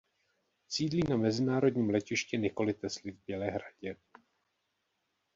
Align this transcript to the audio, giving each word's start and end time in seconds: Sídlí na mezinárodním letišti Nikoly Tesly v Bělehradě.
Sídlí 0.67 1.03
na 1.09 1.17
mezinárodním 1.17 1.89
letišti 1.89 2.37
Nikoly 2.37 2.73
Tesly 2.73 3.11
v 3.11 3.19
Bělehradě. 3.27 3.95